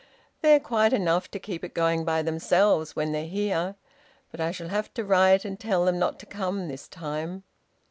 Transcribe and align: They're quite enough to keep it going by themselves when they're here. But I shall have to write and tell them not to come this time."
They're 0.41 0.59
quite 0.59 0.93
enough 0.93 1.29
to 1.29 1.37
keep 1.37 1.63
it 1.63 1.75
going 1.75 2.05
by 2.05 2.23
themselves 2.23 2.95
when 2.95 3.11
they're 3.11 3.27
here. 3.27 3.75
But 4.31 4.41
I 4.41 4.49
shall 4.49 4.69
have 4.69 4.91
to 4.95 5.05
write 5.05 5.45
and 5.45 5.59
tell 5.59 5.85
them 5.85 5.99
not 5.99 6.17
to 6.21 6.25
come 6.25 6.67
this 6.67 6.87
time." 6.87 7.43